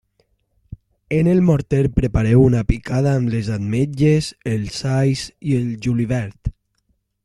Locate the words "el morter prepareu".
1.33-2.41